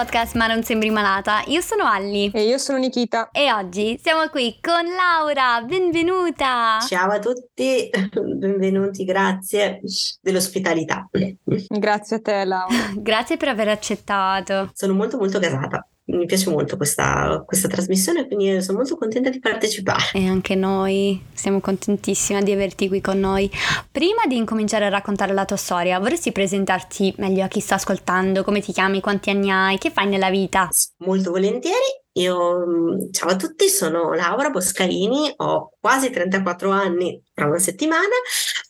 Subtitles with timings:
[0.00, 1.42] podcast Ma non sembri malata.
[1.48, 2.30] Io sono Alli.
[2.32, 3.28] E io sono Nikita.
[3.32, 5.62] E oggi siamo qui con Laura.
[5.62, 6.78] Benvenuta.
[6.88, 9.80] Ciao a tutti, benvenuti, grazie
[10.22, 11.06] dell'ospitalità.
[11.68, 12.74] Grazie a te, Laura.
[12.96, 14.70] grazie per aver accettato.
[14.72, 19.38] Sono molto molto gasata mi piace molto questa, questa, trasmissione, quindi sono molto contenta di
[19.38, 20.10] partecipare.
[20.12, 23.50] E anche noi siamo contentissime di averti qui con noi.
[23.90, 28.42] Prima di incominciare a raccontare la tua storia, vorresti presentarti meglio a chi sta ascoltando?
[28.42, 29.00] Come ti chiami?
[29.00, 29.78] Quanti anni hai?
[29.78, 30.68] Che fai nella vita?
[30.98, 31.98] Molto volentieri.
[32.14, 38.14] Io, mm, ciao a tutti, sono Laura Boscarini, ho quasi 34 anni tra una settimana,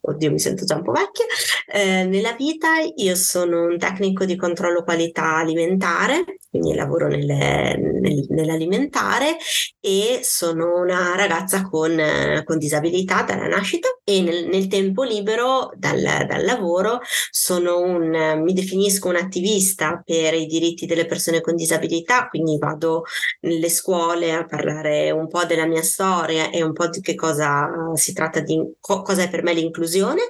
[0.03, 1.25] oddio mi sento già un po' vecchia.
[1.67, 8.27] Eh, nella vita io sono un tecnico di controllo qualità alimentare, quindi lavoro nelle, nel,
[8.29, 9.37] nell'alimentare
[9.79, 11.97] e sono una ragazza con,
[12.45, 17.01] con disabilità dalla nascita e nel, nel tempo libero dal, dal lavoro
[17.81, 23.05] un, mi definisco un attivista per i diritti delle persone con disabilità, quindi vado
[23.41, 27.69] nelle scuole a parlare un po' della mia storia e un po' di che cosa
[27.95, 30.23] si tratta di, co- cosa è per me l'inclusione.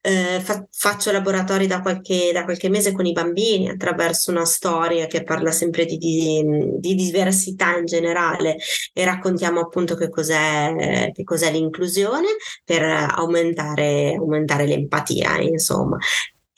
[0.00, 5.06] Eh, fa- faccio laboratori da qualche, da qualche, mese con i bambini attraverso una storia
[5.06, 6.44] che parla sempre di, di,
[6.78, 8.56] di diversità in generale
[8.92, 12.28] e raccontiamo appunto che cos'è, che cos'è l'inclusione
[12.64, 15.98] per aumentare, aumentare l'empatia, insomma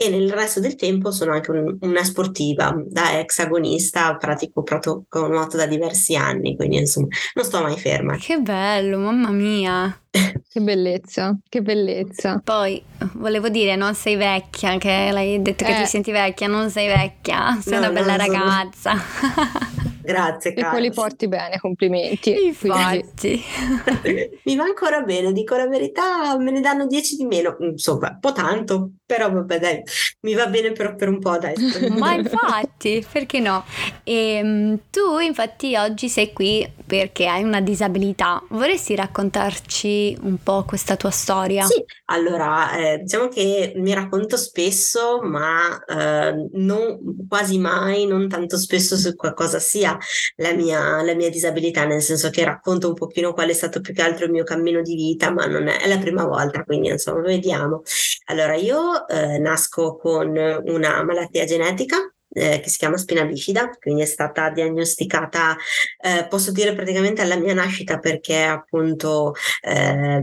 [0.02, 5.04] e nel resto del tempo sono anche un, una sportiva, da ex agonista pratico proprio
[5.08, 8.16] con nuoto da diversi anni, quindi insomma non sto mai ferma.
[8.16, 10.01] Che bello, mamma mia!
[10.12, 12.40] Che bellezza, che bellezza.
[12.44, 12.82] Poi
[13.14, 15.86] volevo dire, non sei vecchia, che l'hai detto che ti eh.
[15.86, 18.92] senti vecchia, non sei vecchia, sei no, una bella ragazza.
[18.94, 19.80] Sono...
[20.04, 22.46] Grazie, E poi li porti bene, complimenti.
[22.46, 23.42] Infatti.
[24.44, 28.18] Mi va ancora bene, dico la verità, me ne danno 10 di meno, insomma, un
[28.20, 29.82] po' tanto, però vabbè dai,
[30.22, 31.54] mi va bene però per un po', dai.
[31.96, 33.64] Ma infatti, perché no?
[34.02, 40.64] E, ehm, tu infatti oggi sei qui perché hai una disabilità, vorresti raccontarci un po'
[40.64, 41.64] questa tua storia?
[41.64, 48.56] Sì, allora, eh, diciamo che mi racconto spesso, ma eh, non, quasi mai, non tanto
[48.56, 49.96] spesso su qualcosa sia
[50.36, 53.94] la mia, la mia, disabilità, nel senso che racconto un pochino qual è stato più
[53.94, 56.88] che altro il mio cammino di vita, ma non è, è la prima volta, quindi
[56.88, 57.82] insomma vediamo.
[58.26, 61.96] Allora, io eh, nasco con una malattia genetica
[62.32, 65.56] eh, che si chiama spina bifida, quindi è stata diagnosticata,
[66.00, 70.20] eh, posso dire praticamente alla mia nascita perché appunto eh,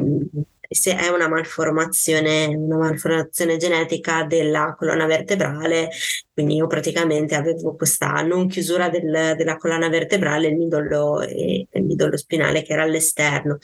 [0.71, 5.89] se è una malformazione, una malformazione genetica della colonna vertebrale,
[6.31, 11.83] quindi io praticamente avevo questa non chiusura del, della colonna vertebrale, il midollo, e, il
[11.83, 13.57] midollo spinale che era all'esterno.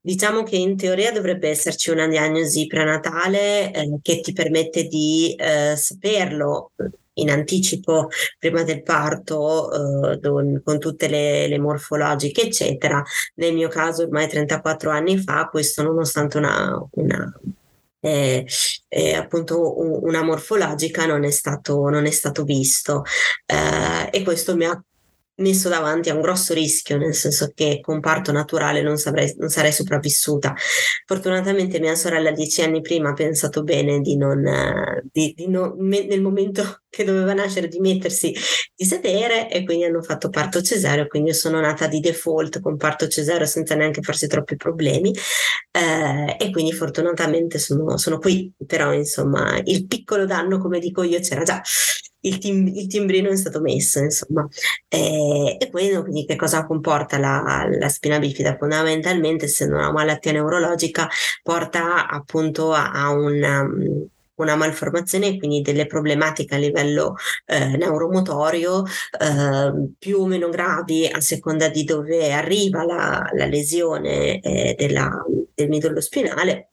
[0.00, 5.76] Diciamo che in teoria dovrebbe esserci una diagnosi prenatale eh, che ti permette di eh,
[5.76, 6.72] saperlo
[7.20, 8.08] in anticipo
[8.38, 13.02] prima del parto eh, don, con tutte le, le, morfologiche eccetera.
[13.34, 17.32] Nel mio caso ormai 34 anni fa questo nonostante una, una
[18.00, 18.46] eh,
[18.88, 23.04] eh, appunto una morfologica non è stato, non è stato visto.
[23.46, 24.82] Eh, e questo mi ha
[25.38, 29.48] messo davanti a un grosso rischio, nel senso che con parto naturale non, saprei, non
[29.48, 30.54] sarei sopravvissuta.
[31.06, 34.42] Fortunatamente mia sorella dieci anni prima ha pensato bene di non,
[35.10, 38.34] di, di non me, nel momento che doveva nascere di mettersi
[38.74, 42.76] di sedere e quindi hanno fatto parto cesareo, quindi io sono nata di default con
[42.76, 45.12] parto cesareo senza neanche farsi troppi problemi
[45.70, 51.20] eh, e quindi fortunatamente sono, sono qui, però insomma il piccolo danno come dico io
[51.20, 51.60] c'era già
[52.20, 54.46] il, tim- il timbrino è stato messo, insomma.
[54.88, 58.56] E, e quello quindi che cosa comporta la, la, spina bifida?
[58.56, 61.08] Fondamentalmente, essendo una malattia neurologica,
[61.42, 63.66] porta appunto a, a una,
[64.36, 67.16] una malformazione e quindi delle problematiche a livello
[67.46, 74.40] eh, neuromotorio eh, più o meno gravi a seconda di dove arriva la, la lesione
[74.40, 75.24] eh, della,
[75.54, 76.70] del midollo spinale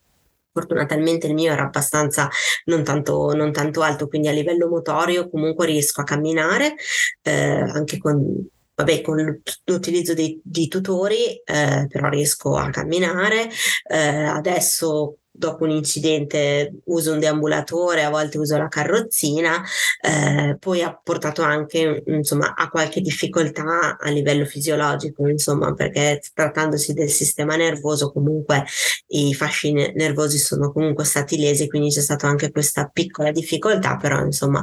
[0.55, 2.29] Fortunatamente il mio era abbastanza
[2.65, 6.75] non tanto, non tanto alto, quindi a livello motorio comunque riesco a camminare
[7.21, 13.49] eh, anche con vabbè, con l'utilizzo di, di tutori, eh, però riesco a camminare.
[13.83, 19.63] Eh, adesso dopo un incidente uso un deambulatore, a volte uso la carrozzina,
[20.01, 26.93] eh, poi ha portato anche insomma, a qualche difficoltà a livello fisiologico, insomma, perché trattandosi
[26.93, 28.65] del sistema nervoso comunque
[29.07, 34.23] i fasci nervosi sono comunque stati lesi, quindi c'è stata anche questa piccola difficoltà, però
[34.23, 34.61] insomma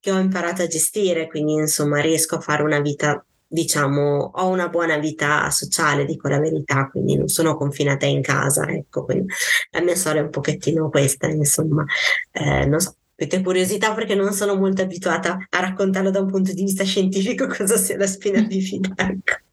[0.00, 4.68] che ho imparato a gestire, quindi insomma riesco a fare una vita diciamo, ho una
[4.68, 9.32] buona vita sociale, dico la verità, quindi non sono confinata in casa, ecco, quindi
[9.70, 11.84] la mia storia è un pochettino questa, insomma,
[12.30, 16.52] eh, non so, avete curiosità perché non sono molto abituata a raccontarlo da un punto
[16.52, 18.92] di vista scientifico cosa sia la spina bifida.
[18.94, 19.46] Ecco.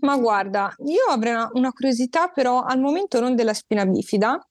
[0.00, 4.44] Ma guarda, io avrei una, una, curiosità, però al momento non della spina bifida,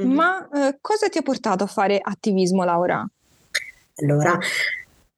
[0.00, 0.12] mm-hmm.
[0.12, 3.06] ma eh, cosa ti ha portato a fare attivismo, Laura?
[3.98, 4.36] Allora,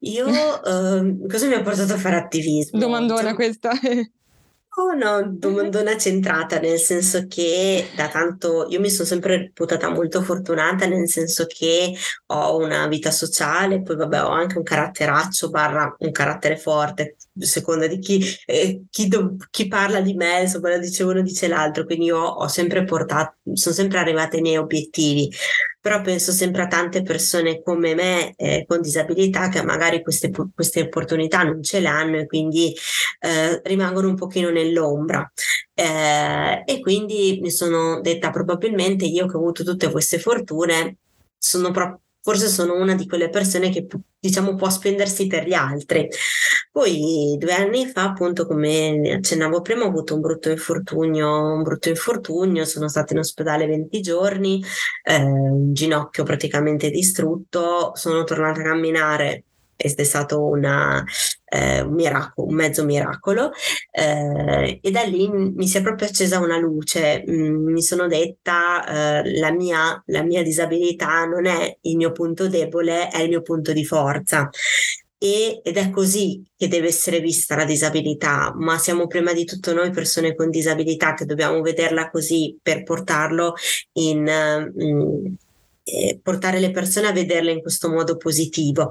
[0.00, 0.26] io
[0.64, 2.78] eh, cosa mi ha portato a fare attivismo?
[2.78, 3.70] Domandona cioè, questa.
[4.80, 10.22] Oh no, domandona centrata, nel senso che da tanto io mi sono sempre reputata molto
[10.22, 11.92] fortunata, nel senso che
[12.26, 17.86] ho una vita sociale, poi vabbè ho anche un caratteraccio barra un carattere forte, seconda
[17.86, 21.84] di chi, eh, chi, do, chi, parla di me, insomma lo dice uno dice l'altro,
[21.84, 25.30] quindi io ho sempre portato, sono sempre arrivata ai miei obiettivi
[25.80, 30.82] però penso sempre a tante persone come me eh, con disabilità che magari queste, queste,
[30.82, 32.74] opportunità non ce l'hanno e quindi
[33.20, 35.30] eh, rimangono un pochino nell'ombra.
[35.72, 40.96] Eh, e quindi mi sono detta probabilmente io che ho avuto tutte queste fortune
[41.38, 43.86] sono proprio forse sono una di quelle persone che
[44.18, 46.06] diciamo può spendersi per gli altri.
[46.70, 51.88] Poi due anni fa, appunto, come accennavo prima, ho avuto un brutto infortunio, un brutto
[51.88, 54.62] infortunio, sono stata in ospedale 20 giorni,
[55.02, 59.44] eh, un ginocchio praticamente distrutto, sono tornata a camminare
[59.80, 61.04] ed è stato una,
[61.44, 63.52] eh, un miracolo, un mezzo miracolo
[63.92, 69.22] eh, e da lì mi si è proprio accesa una luce, mm, mi sono detta
[69.22, 73.42] eh, la, mia, la mia disabilità non è il mio punto debole, è il mio
[73.42, 74.50] punto di forza.
[75.20, 79.74] E, ed è così che deve essere vista la disabilità, ma siamo prima di tutto
[79.74, 83.54] noi persone con disabilità che dobbiamo vederla così per portarlo
[83.94, 85.26] in, mm,
[85.88, 88.90] eh, portare le persone a vederle in questo modo positivo.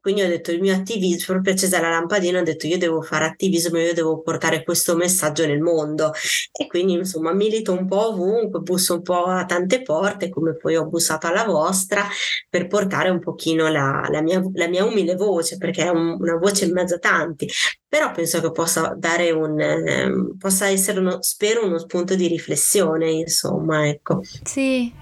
[0.00, 3.24] Quindi ho detto il mio attivismo, proprio accesa la lampadina, ho detto io devo fare
[3.24, 6.12] attivismo, io devo portare questo messaggio nel mondo.
[6.52, 10.76] E quindi insomma milito un po' ovunque, busso un po' a tante porte, come poi
[10.76, 12.06] ho bussato alla vostra,
[12.50, 16.36] per portare un pochino la, la, mia, la mia, umile voce, perché è un, una
[16.36, 17.48] voce in mezzo a tanti.
[17.88, 23.10] Però penso che possa dare un, eh, possa essere uno, spero, uno spunto di riflessione,
[23.10, 24.20] insomma, ecco.
[24.42, 24.92] Sì,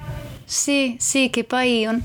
[0.52, 1.98] sì, sì, che poi un,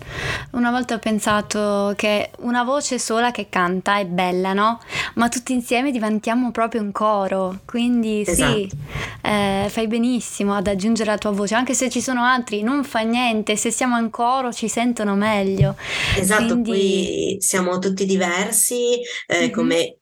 [0.51, 4.79] una volta ho pensato che una voce sola che canta è bella, no?
[5.15, 8.53] Ma tutti insieme diventiamo proprio un coro, quindi esatto.
[8.53, 8.69] sì,
[9.23, 13.01] eh, fai benissimo ad aggiungere la tua voce, anche se ci sono altri, non fa
[13.01, 15.75] niente, se siamo in coro ci sentono meglio.
[16.15, 16.69] Esatto, quindi...
[16.69, 18.94] poi siamo tutti diversi,
[19.27, 19.51] eh, mm-hmm.
[19.51, 19.97] come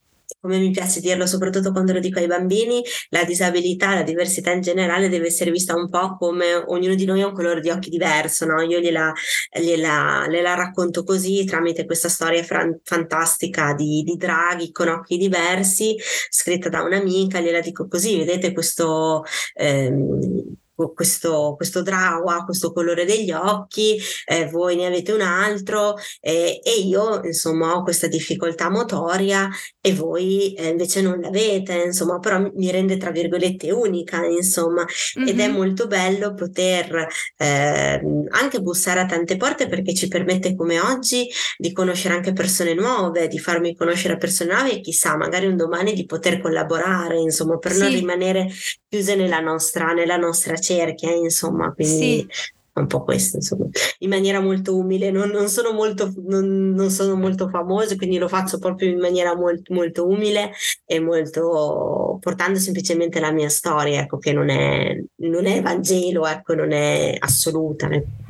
[0.45, 4.62] come mi piace dirlo soprattutto quando lo dico ai bambini, la disabilità, la diversità in
[4.62, 7.89] generale deve essere vista un po' come ognuno di noi ha un colore di occhi
[7.89, 8.62] diverso, no?
[8.62, 9.12] Io gliela,
[9.59, 15.95] gliela, gliela racconto così tramite questa storia fran- fantastica di, di Draghi con occhi diversi,
[16.30, 19.24] scritta da un'amica, gliela dico così, vedete questo...
[19.56, 20.57] Ehm,
[20.94, 26.80] questo, questo drawa, questo colore degli occhi, eh, voi ne avete un altro eh, e
[26.81, 29.50] io insomma ho questa difficoltà motoria
[29.80, 34.83] e voi eh, invece non l'avete, insomma, però mi rende tra virgolette unica, insomma,
[35.19, 35.28] mm-hmm.
[35.28, 37.07] ed è molto bello poter
[37.38, 42.73] ehm, anche bussare a tante porte perché ci permette come oggi di conoscere anche persone
[42.73, 47.57] nuove, di farmi conoscere persone nuove e chissà, magari un domani di poter collaborare, insomma,
[47.57, 47.80] per sì.
[47.80, 48.49] non rimanere
[48.95, 52.28] chiuse nella nostra, nella nostra cerchia, insomma, quindi sì.
[52.73, 53.68] un po' questo, insomma,
[53.99, 58.30] in maniera molto umile, non, non sono molto, non, non sono molto famosa, quindi lo
[58.30, 60.52] faccio proprio in maniera molto, molto umile
[60.85, 66.56] e molto portando semplicemente la mia storia, ecco, che non è, non è Vangelo, ecco,
[66.56, 67.90] non è assoluta.
[67.90, 68.24] Ecco.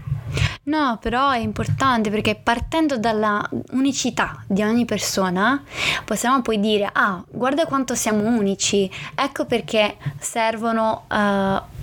[0.63, 5.63] No, però è importante perché partendo dalla unicità di ogni persona
[6.03, 11.05] possiamo poi dire, ah, guarda quanto siamo unici, ecco perché servono...
[11.09, 11.73] Uh,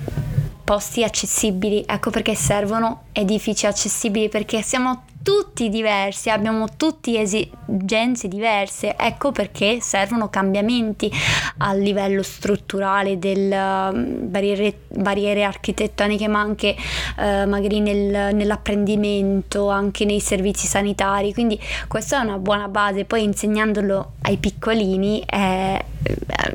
[0.65, 8.97] posti accessibili, ecco perché servono edifici accessibili, perché siamo tutti diversi, abbiamo tutti esigenze diverse,
[8.97, 11.11] ecco perché servono cambiamenti
[11.59, 16.75] a livello strutturale delle um, barriere, barriere, architettoniche, ma anche
[17.19, 23.23] uh, magari nel, nell'apprendimento, anche nei servizi sanitari, quindi questa è una buona base, poi
[23.23, 25.83] insegnandolo ai piccolini è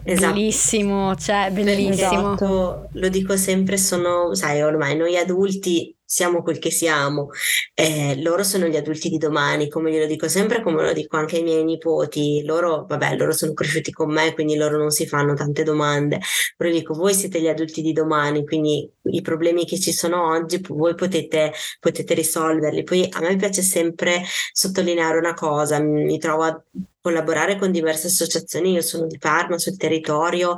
[0.04, 0.34] esatto.
[0.34, 2.34] bellissimo, cioè bellissimo.
[2.34, 2.90] Esatto.
[2.94, 7.30] Lo dico sempre, sono, sai, ormai noi adulti siamo quel che siamo,
[7.74, 11.36] eh, loro sono gli adulti di domani, come glielo dico sempre, come lo dico anche
[11.36, 15.34] ai miei nipoti, loro, vabbè, loro sono cresciuti con me, quindi loro non si fanno
[15.34, 16.20] tante domande,
[16.56, 20.62] però dico, voi siete gli adulti di domani, quindi i problemi che ci sono oggi,
[20.70, 22.84] voi potete, potete risolverli.
[22.84, 24.24] Poi a me piace sempre
[24.54, 26.64] sottolineare una cosa, mi trovo a
[27.02, 30.56] collaborare con diverse associazioni, io sono di Parma, sul territorio,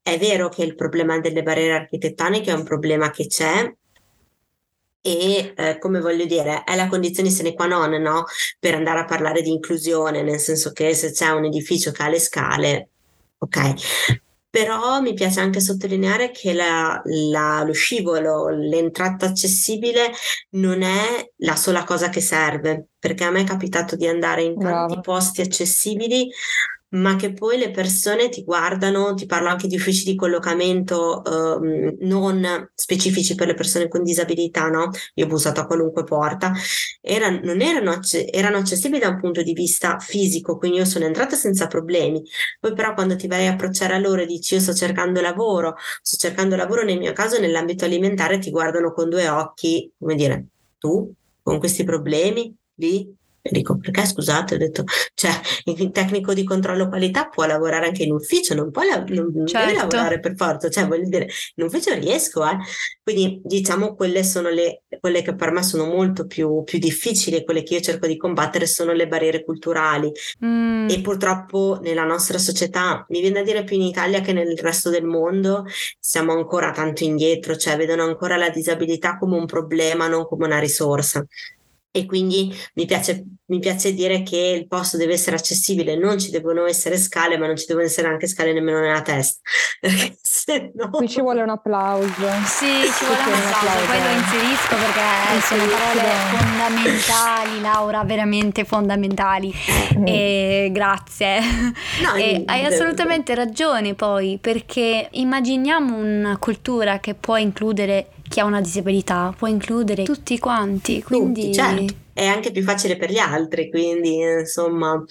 [0.00, 3.72] è vero che il problema delle barriere architettoniche è un problema che c'è,
[5.02, 8.24] e eh, come voglio dire è la condizione sine qua non no?
[8.58, 12.08] per andare a parlare di inclusione nel senso che se c'è un edificio che ha
[12.08, 12.88] le scale
[13.38, 13.74] ok
[14.52, 20.10] però mi piace anche sottolineare che la, la, lo scivolo, l'entrata accessibile
[20.50, 24.58] non è la sola cosa che serve, perché a me è capitato di andare in
[24.58, 25.00] tanti Bravo.
[25.00, 26.30] posti accessibili
[26.92, 31.96] ma che poi le persone ti guardano, ti parlo anche di uffici di collocamento eh,
[32.00, 34.90] non specifici per le persone con disabilità, no?
[35.14, 36.52] Io ho bussato a qualunque porta,
[37.00, 37.98] Era, non erano,
[38.30, 42.22] erano accessibili da un punto di vista fisico, quindi io sono entrata senza problemi.
[42.60, 45.74] Poi però quando ti vai a approcciare a loro e dici io sto cercando lavoro,
[46.02, 50.46] sto cercando lavoro nel mio caso nell'ambito alimentare, ti guardano con due occhi, come dire,
[50.78, 54.54] tu con questi problemi lì e dico, perché scusate?
[54.54, 54.84] Ho detto,
[55.14, 55.32] cioè,
[55.64, 59.66] il tecnico di controllo qualità può lavorare anche in ufficio, non, può la- non certo.
[59.66, 62.56] deve lavorare per forza, cioè, voglio dire, in ufficio riesco, eh.
[63.02, 67.64] Quindi, diciamo, quelle sono le, quelle che per me sono molto più, più difficili, quelle
[67.64, 70.12] che io cerco di combattere sono le barriere culturali.
[70.44, 70.88] Mm.
[70.88, 74.88] E purtroppo nella nostra società, mi viene da dire più in Italia che nel resto
[74.88, 75.64] del mondo,
[75.98, 80.60] siamo ancora tanto indietro, cioè vedono ancora la disabilità come un problema, non come una
[80.60, 81.26] risorsa
[81.94, 86.30] e quindi mi piace, mi piace, dire che il posto deve essere accessibile, non ci
[86.30, 89.40] devono essere scale, ma non ci devono essere anche scale nemmeno nella testa.
[90.72, 90.88] no...
[90.88, 92.08] Qui ci vuole un applauso.
[92.46, 99.54] Sì, ci vuole un applauso, poi lo inserisco perché sono parole fondamentali, Laura, veramente fondamentali.
[99.98, 100.06] Mm.
[100.06, 101.40] E grazie.
[102.02, 108.46] No, e hai assolutamente ragione poi, perché immaginiamo una cultura che può includere chi ha
[108.46, 111.02] una disabilità, può includere tutti quanti.
[111.02, 111.42] Quindi...
[111.42, 111.94] Tutti, certo.
[112.14, 115.02] È anche più facile per gli altri, quindi insomma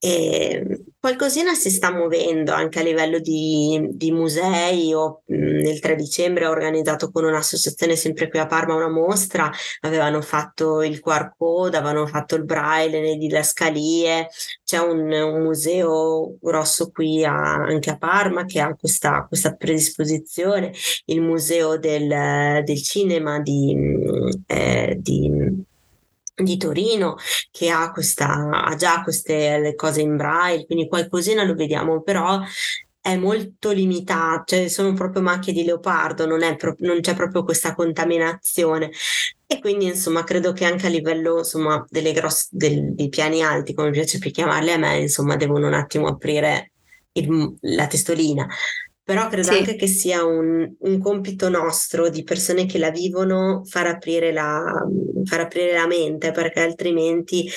[0.00, 4.86] e qualcosina si sta muovendo anche a livello di, di musei.
[4.88, 9.50] Io nel 3 dicembre ho organizzato con un'associazione sempre qui a Parma una mostra,
[9.80, 14.28] avevano fatto il QR code, avevano fatto il braille nelle didascalie.
[14.64, 20.72] C'è un, un museo grosso qui a, anche a Parma che ha questa, questa predisposizione,
[21.06, 23.76] il museo del, del cinema di,
[24.46, 25.66] eh, di
[26.42, 27.16] di Torino
[27.50, 32.40] che ha, questa, ha già queste cose in braille, quindi qualcosina lo vediamo, però
[33.00, 37.74] è molto limitato, cioè sono proprio macchie di leopardo, non, pro- non, c'è proprio questa
[37.74, 38.90] contaminazione.
[39.46, 43.72] E quindi insomma credo che anche a livello insomma delle grosse, del, dei piani alti,
[43.72, 46.72] come piace più chiamarli a me, insomma devono un attimo aprire
[47.12, 48.46] il, la testolina
[49.08, 49.56] però credo sì.
[49.56, 54.62] anche che sia un, un, compito nostro di persone che la vivono far aprire la,
[55.24, 57.48] far aprire la mente, perché altrimenti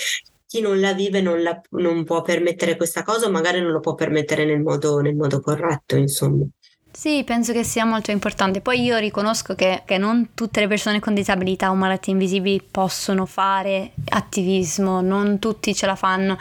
[0.48, 3.82] chi non la vive non, la, non può permettere questa cosa, o magari non lo
[3.82, 6.46] può permettere nel modo, nel modo corretto, insomma.
[6.90, 8.62] Sì, penso che sia molto importante.
[8.62, 13.26] Poi io riconosco che, che, non tutte le persone con disabilità o malattie invisibili possono
[13.26, 16.38] fare attivismo, non tutti ce la fanno.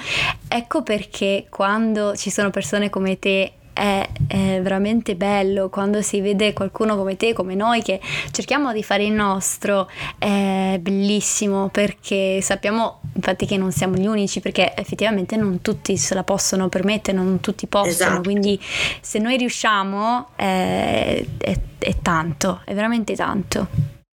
[0.46, 6.52] Ecco perché quando ci sono persone come te è, è, veramente bello quando si vede
[6.52, 7.98] qualcuno come te, come noi, che
[8.30, 14.40] cerchiamo di fare il nostro, è bellissimo perché sappiamo infatti che non siamo gli unici,
[14.40, 18.20] perché effettivamente non tutti se la possono permettere, non tutti possono, esatto.
[18.20, 18.60] quindi
[19.00, 23.68] se noi riusciamo è, è, è tanto, è veramente tanto.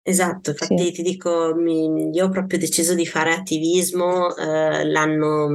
[0.05, 0.91] Esatto, infatti sì.
[0.91, 5.47] ti dico, mi, io ho proprio deciso di fare attivismo eh, l'anno,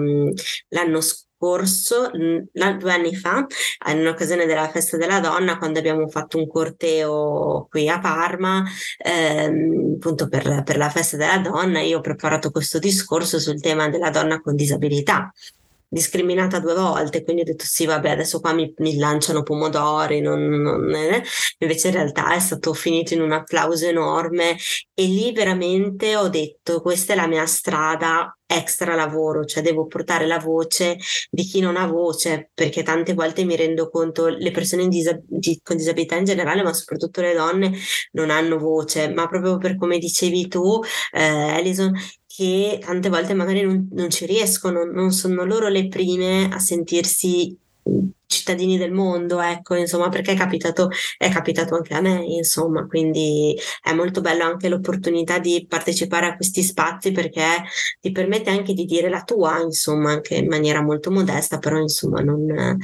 [0.68, 1.00] l'anno
[1.38, 3.46] scorso due anni fa,
[3.86, 8.64] in un'occasione della festa della donna, quando abbiamo fatto un corteo qui a Parma,
[8.98, 13.88] ehm, appunto per, per la festa della donna, io ho preparato questo discorso sul tema
[13.88, 15.32] della donna con disabilità
[15.88, 20.46] discriminata due volte, quindi ho detto sì, vabbè, adesso qua mi, mi lanciano pomodori, non,
[20.46, 21.22] non, eh.
[21.58, 24.56] invece in realtà è stato finito in un applauso enorme
[24.94, 30.26] e lì veramente ho detto questa è la mia strada extra lavoro, cioè devo portare
[30.26, 30.96] la voce
[31.30, 35.60] di chi non ha voce, perché tante volte mi rendo conto le persone disab- di,
[35.62, 37.72] con disabilità in generale, ma soprattutto le donne,
[38.12, 40.80] non hanno voce, ma proprio per come dicevi tu,
[41.12, 41.92] eh, Alison,
[42.38, 47.56] che tante volte magari non, non ci riescono, non sono loro le prime a sentirsi
[48.26, 53.58] cittadini del mondo, ecco, insomma, perché è capitato, è capitato anche a me, insomma, quindi
[53.82, 57.42] è molto bello anche l'opportunità di partecipare a questi spazi perché
[58.00, 62.20] ti permette anche di dire la tua, insomma, anche in maniera molto modesta, però insomma
[62.20, 62.78] non,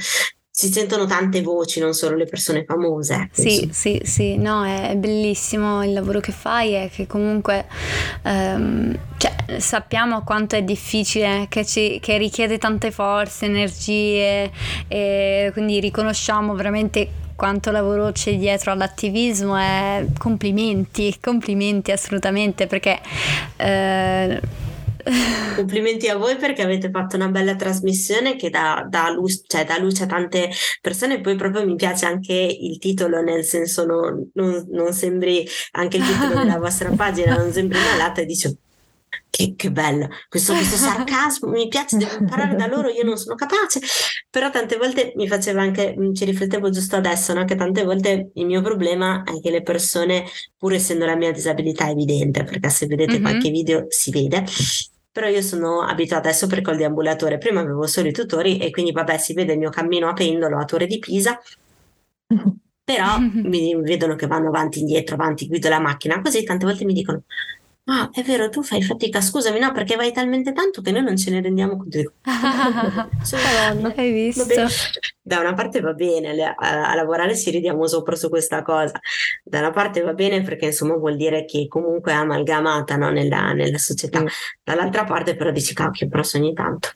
[0.57, 3.27] si sentono tante voci, non solo le persone famose.
[3.33, 3.73] Sì, insomma.
[3.73, 7.65] sì, sì, no, è bellissimo il lavoro che fai e che comunque
[8.23, 14.49] ehm, cioè, sappiamo quanto è difficile, che, ci, che richiede tante forze, energie
[14.87, 23.01] e quindi riconosciamo veramente quanto lavoro c'è dietro all'attivismo è complimenti, complimenti assolutamente perché...
[23.57, 24.63] Eh,
[25.55, 29.77] Complimenti a voi perché avete fatto una bella trasmissione che dà, dà, luce, cioè, dà
[29.77, 30.49] luce a tante
[30.81, 31.21] persone.
[31.21, 36.03] Poi proprio mi piace anche il titolo, nel senso non, non, non sembri anche il
[36.03, 38.57] titolo della vostra pagina, non sembri una latta e dice
[39.35, 43.35] che, che, bello, questo, questo sarcasmo mi piace, devo imparare da loro, io non sono
[43.35, 43.81] capace,
[44.29, 47.43] però tante volte mi faceva anche, ci riflettevo giusto adesso, no?
[47.43, 50.23] che tante volte il mio problema è che le persone,
[50.57, 53.21] pur essendo la mia disabilità evidente, perché se vedete mm-hmm.
[53.21, 54.45] qualche video si vede,
[55.15, 58.91] però io sono abituata adesso per col deambulatore, prima avevo solo i tutori e quindi
[58.91, 61.39] vabbè si vede il mio cammino a pendolo a Torre di Pisa,
[62.83, 66.91] però mi vedono che vanno avanti, indietro, avanti, guido la macchina, così tante volte mi
[66.91, 67.23] dicono
[67.87, 71.15] Ah, è vero, tu fai fatica, scusami, no, perché vai talmente tanto che noi non
[71.15, 72.13] ce ne rendiamo conto.
[72.23, 74.43] Madonna, hai visto?
[75.21, 78.99] Da una parte va bene, a, a, lavorare ci ridiamo sopra su questa cosa,
[79.43, 83.53] da una parte va bene perché insomma vuol dire che comunque è amalgamata no, nella,
[83.53, 84.27] nella, società, mm.
[84.63, 86.89] dall'altra parte però dici cacchio, però ogni tanto.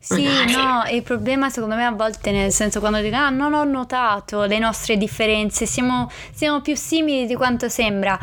[0.00, 3.62] Sì, no, il problema secondo me a volte nel senso quando dico ah non ho
[3.64, 8.18] notato le nostre differenze, siamo, siamo più simili di quanto sembra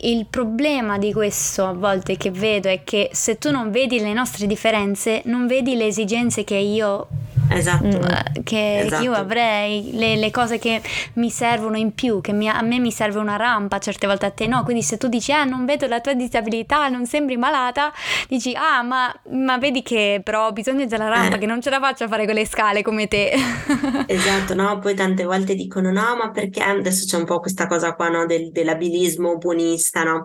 [0.00, 4.12] il problema di questo a volte che vedo è che se tu non vedi le
[4.12, 7.06] nostre differenze, non vedi le esigenze che io
[7.50, 7.84] esatto.
[7.86, 9.02] Mm, che, esatto.
[9.02, 10.80] io avrei, le, le, cose che
[11.14, 14.30] mi servono in più, che mi, a me mi serve una rampa, certe volte a
[14.30, 17.92] te no, quindi se tu dici ah non vedo la tua disabilità, non sembri malata,
[18.28, 21.38] dici ah ma, ma vedi che però ho bisogno della rampa, eh.
[21.38, 23.32] che non ce la faccio a fare quelle scale come te.
[24.06, 27.94] esatto, no, poi tante volte dicono no ma perché adesso c'è un po' questa cosa
[27.94, 30.24] qua no, del, dell'abilismo buonista, no?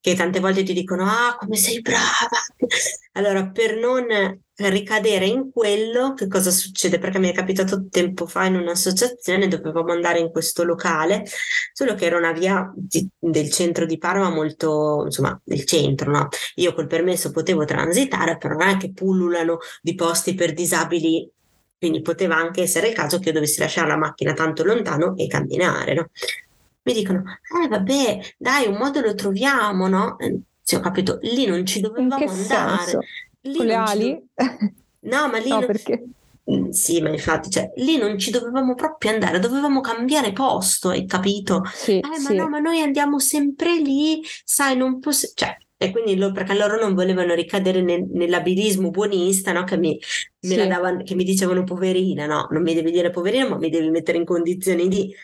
[0.00, 2.28] che tante volte ti dicono ah come sei brava.
[3.12, 4.06] Allora per non
[4.68, 6.98] ricadere in quello, che cosa succede?
[6.98, 11.24] Perché mi è capitato tempo fa in un'associazione, dovevamo andare in questo locale,
[11.72, 16.28] solo che era una via di, del centro di Parma molto, insomma, del centro, no?
[16.56, 21.28] Io col permesso potevo transitare, però non è che pullulano di posti per disabili,
[21.78, 25.26] quindi poteva anche essere il caso che io dovessi lasciare la macchina tanto lontano e
[25.26, 26.10] camminare, no?
[26.82, 27.22] Mi dicono,
[27.62, 30.16] eh vabbè, dai, un modo lo troviamo, no?
[30.62, 32.76] Sì, ho capito, lì non ci dovevamo andare.
[32.78, 33.00] Senso?
[33.42, 34.28] Lì Con le ali?
[35.02, 35.48] No, ma lì...
[35.48, 35.66] no, non...
[35.66, 36.04] perché?
[36.50, 41.06] Mm, sì, ma infatti, cioè, lì non ci dovevamo proprio andare, dovevamo cambiare posto, hai
[41.06, 41.62] capito?
[41.72, 42.34] Sì, eh, sì.
[42.34, 45.34] ma no, ma noi andiamo sempre lì, sai, non possiamo...
[45.36, 49.64] Cioè, e quindi loro, perché loro non volevano ricadere nel, nell'abilismo buonista, no?
[49.64, 49.98] Che mi,
[50.38, 50.66] sì.
[50.66, 52.48] davano, che mi dicevano poverina, no?
[52.50, 55.14] Non mi devi dire poverina, ma mi devi mettere in condizioni di...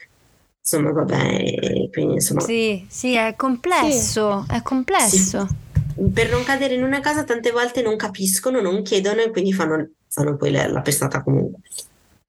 [0.58, 2.40] Insomma, vabbè, quindi insomma...
[2.40, 4.54] Sì, sì, è complesso, sì.
[4.54, 5.46] è complesso.
[5.46, 5.64] Sì
[6.12, 9.90] per non cadere in una casa tante volte non capiscono, non chiedono e quindi fanno,
[10.08, 11.60] fanno poi la, la pestata comunque.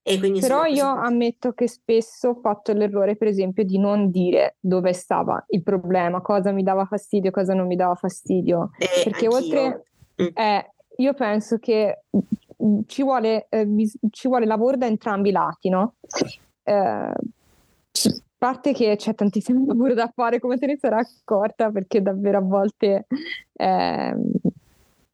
[0.08, 1.06] Però io così...
[1.06, 6.22] ammetto che spesso ho fatto l'errore, per esempio, di non dire dove stava il problema,
[6.22, 8.72] cosa mi dava fastidio, cosa non mi dava fastidio.
[8.78, 9.38] Eh, Perché anch'io.
[9.38, 9.84] oltre...
[10.22, 10.28] Mm.
[10.34, 12.04] Eh, io penso che
[12.64, 13.68] mm, ci vuole, eh,
[14.10, 15.96] ci vuole lavoro da entrambi i lati, no?
[16.64, 17.14] Eh,
[18.38, 22.42] parte che c'è tantissimo lavoro da fare, come te ne sarai accorta, perché davvero a
[22.42, 23.08] volte
[23.54, 24.16] eh,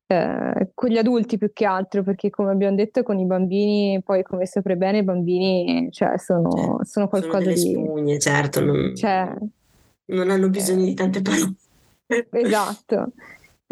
[0.08, 4.24] eh, con gli adulti più che altro, perché come abbiamo detto con i bambini, poi
[4.24, 7.60] come saprai bene, i bambini cioè, sono, sono qualcosa sono di...
[7.60, 9.34] Spugne, certo, non, cioè,
[10.06, 11.54] non hanno bisogno di tante parole.
[12.32, 13.12] Esatto.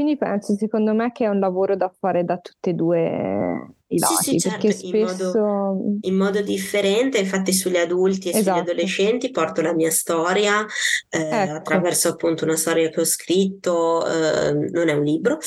[0.01, 3.99] Quindi penso, secondo me, che è un lavoro da fare da tutte e due i
[3.99, 5.37] lati, sì, sì, certo, perché spesso...
[5.37, 8.57] In modo, in modo, differente, infatti sugli adulti e esatto.
[8.57, 10.65] sugli adolescenti porto la mia storia
[11.07, 11.53] eh, ecco.
[11.53, 15.37] attraverso appunto una storia che ho scritto, eh, non è un libro,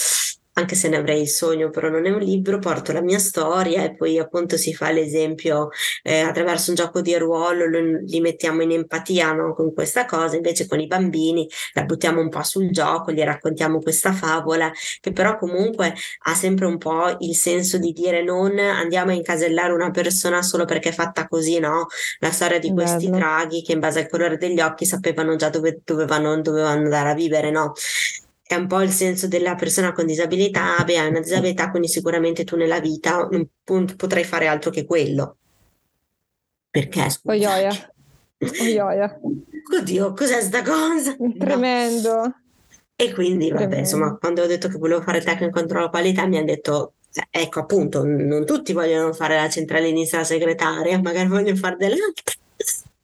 [0.54, 3.82] anche se ne avrei il sogno, però non è un libro, porto la mia storia
[3.82, 5.68] e poi appunto si fa l'esempio
[6.02, 10.36] eh, attraverso un gioco di ruolo, lo, li mettiamo in empatia no, con questa cosa,
[10.36, 15.12] invece con i bambini la buttiamo un po' sul gioco, gli raccontiamo questa favola che
[15.12, 15.94] però comunque
[16.26, 20.64] ha sempre un po' il senso di dire non andiamo a incasellare una persona solo
[20.64, 21.86] perché è fatta così, no?
[22.20, 23.18] La storia di questi Bello.
[23.18, 27.14] draghi che in base al colore degli occhi sapevano già dove dovevano, dovevano andare a
[27.14, 27.72] vivere, no?
[28.46, 32.44] È un po' il senso della persona con disabilità, beh, hai una disabilità, quindi sicuramente
[32.44, 33.48] tu nella vita non
[33.96, 35.38] potrai fare altro che quello.
[36.70, 37.06] Perché?
[37.24, 37.70] Oioia.
[38.60, 39.20] Oioia.
[39.78, 41.16] Oddio, cos'è sta cosa?
[41.38, 42.14] Tremendo.
[42.14, 42.40] No.
[42.96, 43.70] E quindi, Tremendo.
[43.70, 46.94] vabbè, insomma, quando ho detto che volevo fare tecnico controllo qualità, mi hanno detto,
[47.30, 52.34] ecco, appunto, non tutti vogliono fare la centralinista segretaria, magari vogliono fare dell'altro.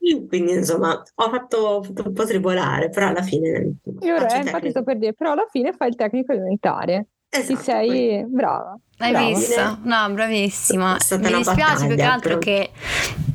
[0.01, 3.75] Quindi insomma ho fatto, ho fatto un po' tribolare, però alla fine...
[4.01, 7.09] Io ora, infatti sto per dire, però alla fine fai il tecnico alimentare.
[7.33, 8.25] Esatto, Ti sei poi...
[8.27, 8.79] brava.
[8.99, 9.27] Hai brava.
[9.29, 9.79] visto?
[9.85, 10.97] No, bravissima.
[11.21, 12.41] Mi dispiace più che altro però...
[12.41, 12.71] che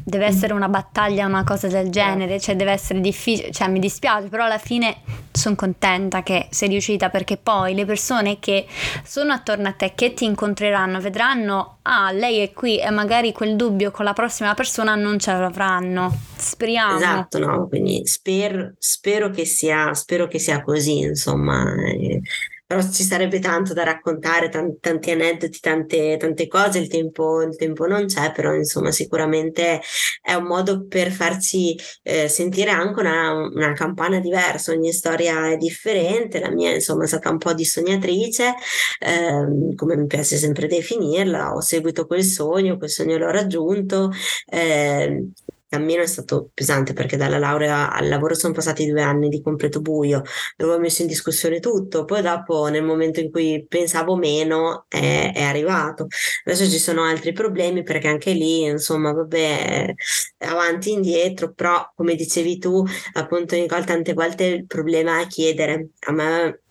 [0.04, 4.28] deve essere una battaglia, una cosa del genere, cioè deve essere difficile, cioè mi dispiace,
[4.28, 4.98] però alla fine
[5.32, 8.68] sono contenta che sei riuscita perché poi le persone che
[9.04, 13.56] sono attorno a te, che ti incontreranno, vedranno, ah, lei è qui e magari quel
[13.56, 16.14] dubbio con la prossima persona non ce l'avranno.
[16.36, 16.98] Speriamo.
[16.98, 17.68] Esatto, no?
[17.68, 21.64] Quindi spero, spero, che sia, spero che sia così, insomma.
[21.74, 22.22] Eh,
[22.66, 27.56] però ci sarebbe tanto da raccontare, tanti, tanti aneddoti, tante, tante cose, il tempo, il
[27.56, 29.82] tempo, non c'è, però insomma sicuramente
[30.22, 35.58] è un modo per farci eh, sentire anche una, una, campana diversa, ogni storia è
[35.58, 38.56] differente, la mia insomma è stata un po' di sognatrice,
[39.00, 44.12] eh, come mi piace sempre definirla, ho seguito quel sogno, quel sogno l'ho raggiunto.
[44.48, 45.30] Eh,
[45.68, 49.82] cammino è stato pesante perché dalla laurea al lavoro sono passati due anni di completo
[49.82, 50.22] buio,
[50.56, 55.32] dove ho messo in discussione tutto, poi dopo nel momento in cui pensavo meno è,
[55.34, 56.08] è arrivato.
[56.46, 59.94] Adesso ci sono altri problemi perché anche lì, insomma, vabbè,
[60.40, 65.90] avanti e indietro, però come dicevi tu, appunto Nicole, tante volte il problema è chiedere.
[66.08, 66.62] A me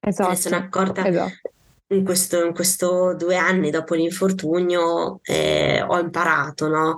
[0.00, 1.06] esatto, me sono accorta.
[1.06, 1.50] Esatto.
[1.90, 6.96] In questo, in questo, due anni dopo l'infortunio eh, ho imparato no?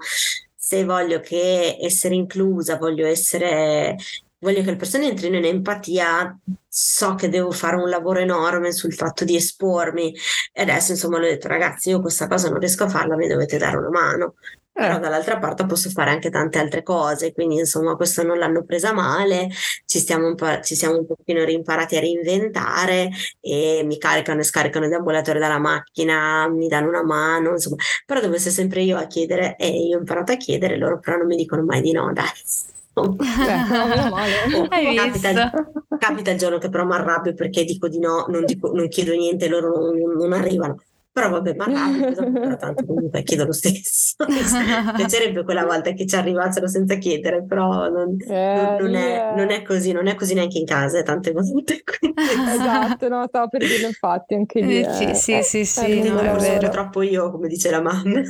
[0.71, 3.97] Se voglio che essere inclusa, voglio essere
[4.39, 8.95] voglio che le persone entrino in empatia, so che devo fare un lavoro enorme sul
[8.95, 10.15] fatto di espormi
[10.53, 13.59] e adesso insomma ho detto ragazzi io questa cosa non riesco a farla, mi dovete
[13.59, 14.35] dare una mano.
[14.73, 14.83] Eh.
[14.83, 18.93] Però dall'altra parte posso fare anche tante altre cose, quindi insomma questo non l'hanno presa
[18.93, 19.49] male,
[19.85, 24.45] ci, stiamo un po', ci siamo un pochino rimparati a reinventare e mi caricano e
[24.45, 28.97] scaricano gli ambulatori dalla macchina, mi danno una mano, insomma, però devo essere sempre io
[28.97, 31.93] a chiedere e io ho imparato a chiedere, loro però non mi dicono mai di
[31.93, 32.27] no, dai.
[32.27, 33.17] Eh, oh,
[34.95, 35.53] capita,
[35.99, 39.13] capita, il giorno che però mi arrabbio perché dico di no, non, dico, non chiedo
[39.13, 40.77] niente, loro non, non arrivano
[41.13, 44.15] però vabbè, ma rapido, tanto comunque chiedo lo stesso.
[44.97, 49.63] Piacerebbe quella volta che ci arrivassero senza chiedere, però non, eh, non, è, non, è,
[49.63, 51.83] così, non è così neanche in casa, tante volte.
[52.55, 54.81] esatto, no, stavo per dirlo infatti anche lì.
[54.81, 56.69] Eh, sì, sì, sì, sì, no, è vero.
[56.69, 58.23] troppo io, come dice la mamma.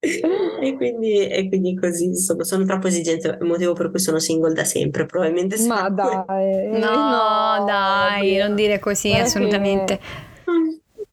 [0.00, 4.54] e, quindi, e quindi così insomma sono troppo esigente il motivo per cui sono single
[4.54, 10.28] da sempre probabilmente ma dai no, no dai non dire così assolutamente che...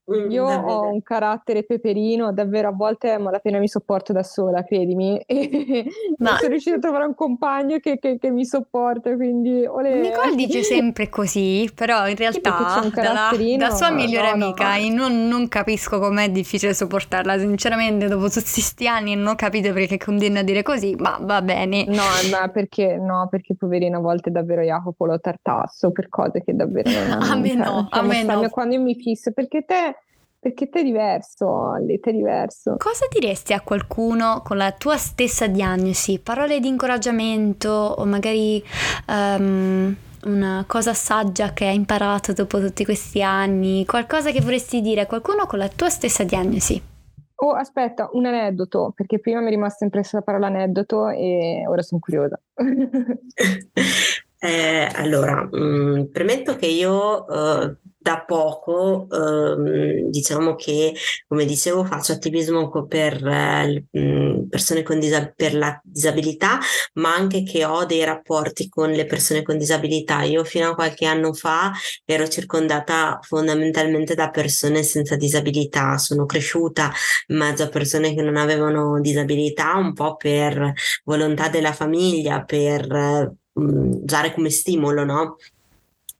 [0.09, 0.73] Mm, Io davvero.
[0.73, 5.21] ho un carattere peperino, davvero a volte a malapena mi sopporto da sola, credimi.
[5.37, 5.85] E
[6.19, 6.37] Ma...
[6.37, 9.65] sono riuscita a trovare un compagno che, che, che mi sopporta, quindi...
[9.65, 9.99] Ole...
[9.99, 15.07] Nicole dice sempre così, però in realtà dalla, da sua migliore no, amica no.
[15.07, 19.97] Non, non, capisco com'è difficile sopportarla, sinceramente dopo tutti questi anni non ho capito perché
[19.97, 21.85] continua a dire così, ma va bene.
[21.85, 26.55] No, ma perché, no, perché poverina a volte davvero Jacopo lo tartasso per cose che
[26.55, 28.49] davvero non a me no, a me no.
[28.49, 29.96] Quando io mi fisso, perché te
[30.47, 32.75] perché te è diverso, te è diverso.
[32.77, 36.19] Cosa diresti a qualcuno con la tua stessa diagnosi?
[36.19, 38.63] Parole di incoraggiamento o magari
[39.09, 43.85] um, una cosa saggia che hai imparato dopo tutti questi anni?
[43.85, 46.81] Qualcosa che vorresti dire a qualcuno con la tua stessa diagnosi?
[47.39, 51.81] Oh, aspetta, un aneddoto, perché prima mi è rimasta impressa la parola aneddoto e ora
[51.81, 52.39] sono curiosa.
[54.39, 57.77] eh, allora, mh, mm, premetto che io uh,
[58.07, 60.93] da poco, ehm, diciamo che,
[61.27, 66.57] come dicevo, faccio attivismo per eh, persone con disab- per la disabilità,
[66.93, 70.21] ma anche che ho dei rapporti con le persone con disabilità.
[70.21, 71.73] Io fino a qualche anno fa
[72.05, 76.89] ero circondata fondamentalmente da persone senza disabilità, sono cresciuta
[77.27, 80.71] in mezzo a persone che non avevano disabilità, un po' per
[81.03, 85.35] volontà della famiglia, per eh, usare come stimolo, no?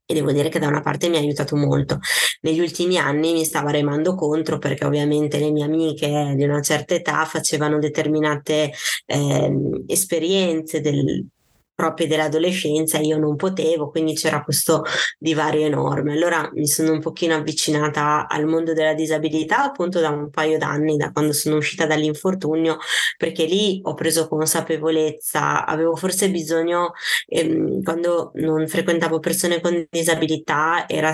[0.08, 2.00] E devo dire che da una parte mi ha aiutato molto.
[2.42, 6.96] Negli ultimi anni mi stava remando contro perché ovviamente le mie amiche di una certa
[6.96, 8.72] età facevano determinate
[9.06, 9.52] eh,
[9.88, 11.28] esperienze del,
[11.78, 14.84] proprie dell'adolescenza io non potevo, quindi c'era questo
[15.20, 16.14] divario enorme.
[16.14, 20.98] Allora mi sono un pochino avvicinata al mondo della disabilità appunto da un paio d'anni,
[20.98, 22.80] da quando sono uscita dall'infortunio,
[23.16, 26.94] perché lì ho preso consapevolezza, avevo forse bisogno,
[27.28, 31.14] ehm, quando non frequentavo persone con disabilità, era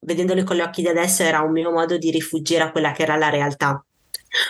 [0.00, 3.02] vedendole con gli occhi di adesso era un mio modo di rifuggire a quella che
[3.02, 3.82] era la realtà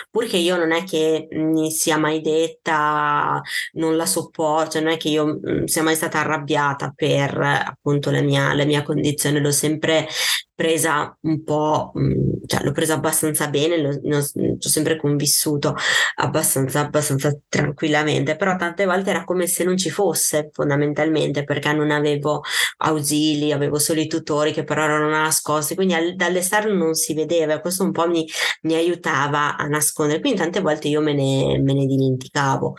[0.09, 3.41] Pur che io non è che mi sia mai detta,
[3.73, 8.21] non la sopporto, non è che io mh, sia mai stata arrabbiata per appunto la
[8.21, 10.07] mia, la mia condizione, l'ho sempre
[10.55, 15.75] presa un po', mm, cioè l'ho presa abbastanza bene, l'ho, l'ho sempre convissuto
[16.15, 21.91] abbastanza, abbastanza tranquillamente, però tante volte era come se non ci fosse fondamentalmente perché non
[21.91, 22.41] avevo
[22.77, 27.59] ausili, avevo solo i tutori che però erano nascosti, quindi al, dall'esterno non si vedeva
[27.59, 28.27] questo un po' mi,
[28.63, 32.75] mi, aiutava a nascondere, quindi tante volte io me ne, me ne dimenticavo.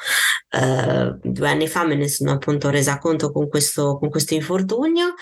[0.54, 5.14] Uh, due anni fa me ne sono appunto resa conto con questo, con questo infortunio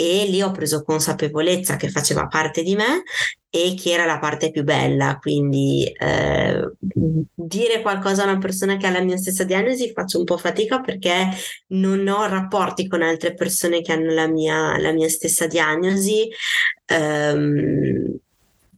[0.00, 3.02] e lì ho preso consapevolezza che faceva parte di me
[3.50, 8.86] e che era la parte più bella, quindi eh, dire qualcosa a una persona che
[8.86, 11.28] ha la mia stessa diagnosi faccio un po' fatica perché
[11.68, 16.28] non ho rapporti con altre persone che hanno la mia, la mia stessa diagnosi.
[16.94, 18.16] Um,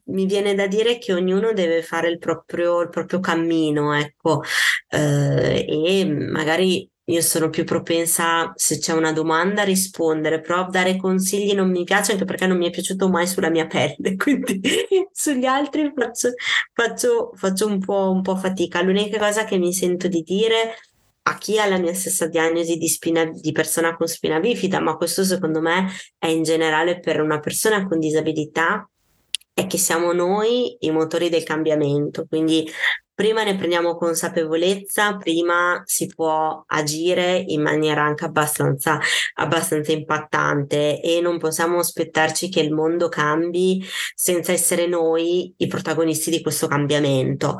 [0.04, 4.42] mi viene da dire che ognuno deve fare il proprio, il proprio cammino, ecco,
[4.88, 10.96] eh, e magari io sono più propensa, se c'è una domanda, a rispondere, però dare
[10.96, 14.60] consigli non mi piace anche perché non mi è piaciuto mai sulla mia pelle, quindi
[15.12, 16.30] sugli altri faccio,
[16.72, 18.80] faccio, faccio un, po', un po' fatica.
[18.82, 20.76] L'unica cosa che mi sento di dire
[21.22, 24.96] a chi ha la mia stessa diagnosi di, spina, di persona con spina bifida, ma
[24.96, 28.88] questo secondo me è in generale per una persona con disabilità,
[29.60, 32.66] è che siamo noi i motori del cambiamento, quindi
[33.14, 38.98] prima ne prendiamo consapevolezza, prima si può agire in maniera anche abbastanza,
[39.34, 46.30] abbastanza impattante e non possiamo aspettarci che il mondo cambi senza essere noi i protagonisti
[46.30, 47.58] di questo cambiamento.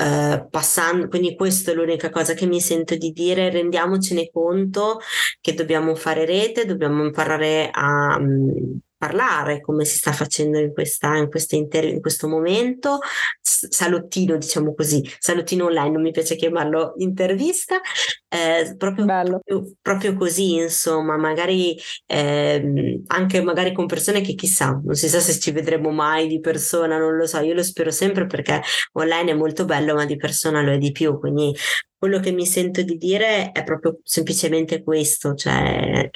[0.00, 5.00] Uh, passando, quindi questa è l'unica cosa che mi sento di dire, rendiamocene conto
[5.40, 11.16] che dobbiamo fare rete, dobbiamo imparare a um, parlare come si sta facendo in, questa,
[11.16, 12.98] in, inter- in questo momento,
[13.40, 17.80] salottino diciamo così, salottino online, non mi piace chiamarlo intervista,
[18.28, 24.94] eh, proprio, proprio, proprio, così insomma, magari eh, anche magari con persone che chissà, non
[24.94, 28.26] si sa se ci vedremo mai di persona, non lo so, io lo spero sempre
[28.26, 28.60] perché
[28.92, 31.54] online è molto bello ma di persona lo è di più, quindi
[31.96, 36.10] quello che mi sento di dire è proprio semplicemente questo, cioè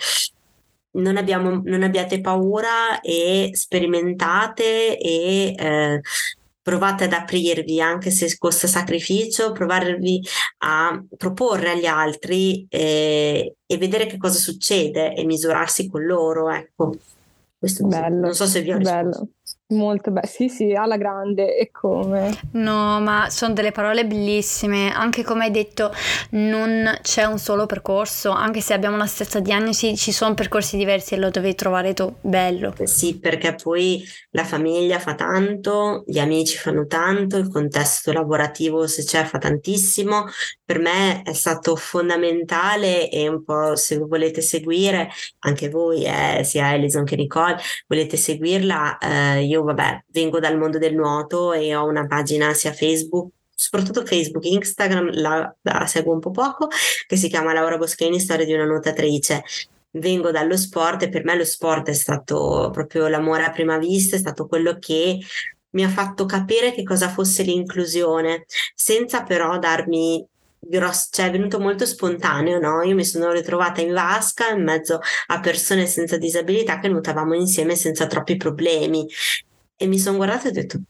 [0.92, 6.00] non, abbiamo, non abbiate paura e sperimentate e eh,
[6.62, 10.22] provate ad aprirvi anche se costa sacrificio, provarvi
[10.58, 16.50] a proporre agli altri eh, e vedere che cosa succede e misurarsi con loro.
[16.50, 16.94] Ecco.
[17.58, 19.02] Questo bello, non so se vi ho risposto.
[19.02, 19.28] Bello.
[19.72, 22.38] Molto bene, sì, sì, alla grande e come.
[22.52, 24.92] No, ma sono delle parole bellissime.
[24.92, 25.90] Anche come hai detto,
[26.30, 31.14] non c'è un solo percorso, anche se abbiamo la stessa diagnosi, ci sono percorsi diversi
[31.14, 32.14] e lo devi trovare tu.
[32.20, 32.74] Bello.
[32.84, 39.04] Sì, perché poi la famiglia fa tanto, gli amici fanno tanto, il contesto lavorativo, se
[39.04, 40.26] c'è, fa tantissimo.
[40.64, 45.08] Per me è stato fondamentale e un po' se volete seguire,
[45.40, 47.56] anche voi, eh, sia Elison che Nicole,
[47.86, 52.72] volete seguirla, eh, io vabbè, vengo dal mondo del nuoto e ho una pagina sia
[52.72, 53.30] Facebook
[53.62, 56.68] soprattutto Facebook, Instagram la, la, seguo un po' poco,
[57.06, 59.44] che si chiama Laura Boschini, storia di una nuotatrice.
[59.92, 64.16] Vengo dallo sport e per me lo sport è stato proprio l'amore a prima vista,
[64.16, 65.18] è stato quello che
[65.70, 70.26] mi ha fatto capire che cosa fosse l'inclusione, senza però darmi
[70.58, 72.82] grosso, cioè è venuto molto spontaneo, no?
[72.82, 77.76] Io mi sono ritrovata in vasca in mezzo a persone senza disabilità che nuotavamo insieme
[77.76, 79.06] senza troppi problemi
[79.82, 80.80] e mi sono guardata e ho detto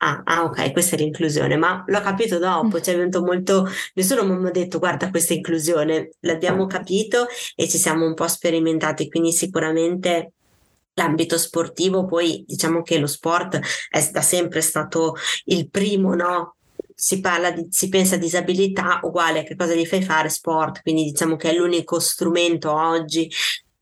[0.00, 4.24] Ah, ah, ok, questa è l'inclusione, ma l'ho capito dopo, cioè è venuto molto, nessuno
[4.24, 7.26] mi ha detto guarda questa inclusione, l'abbiamo capito
[7.56, 10.34] e ci siamo un po' sperimentati, quindi sicuramente
[10.94, 13.58] l'ambito sportivo, poi diciamo che lo sport
[13.90, 16.56] è da sempre stato il primo, no?
[16.94, 20.28] Si parla di, si pensa a disabilità uguale, che cosa gli fai fare?
[20.28, 23.28] Sport, quindi diciamo che è l'unico strumento oggi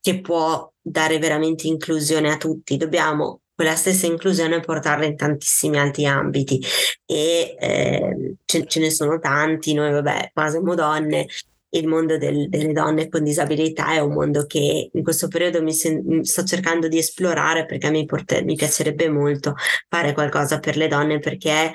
[0.01, 2.77] che può dare veramente inclusione a tutti.
[2.79, 6.63] Dobbiamo quella stessa inclusione portarla in tantissimi altri ambiti.
[7.05, 11.27] E eh, ce, ce, ne sono tanti, noi vabbè qua siamo donne,
[11.71, 15.73] il mondo del, delle donne con disabilità è un mondo che in questo periodo mi
[15.73, 19.55] sen- sto cercando di esplorare perché mi, porta- mi piacerebbe molto
[19.89, 21.73] fare qualcosa per le donne perché